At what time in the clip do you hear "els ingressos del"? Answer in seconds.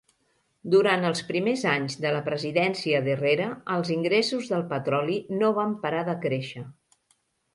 3.75-4.65